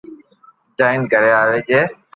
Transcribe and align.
جائين 0.77 0.99
گھري 1.11 1.31
آوي 1.41 1.59
جي 1.67 1.81